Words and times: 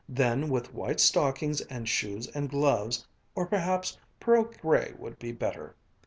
Then, 0.09 0.49
with 0.49 0.73
white 0.73 0.99
stockings 0.99 1.61
and 1.61 1.87
shoes 1.87 2.25
and 2.33 2.49
gloves 2.49 3.05
or 3.35 3.45
perhaps 3.45 3.99
pearl 4.19 4.45
gray 4.45 4.95
would 4.97 5.19
be 5.19 5.31
better. 5.31 5.75